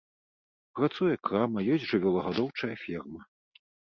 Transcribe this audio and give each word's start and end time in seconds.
Працуе 0.77 1.15
крама, 1.29 1.59
ёсць 1.73 1.85
жывёлагадоўчая 1.91 2.71
ферма. 2.85 3.21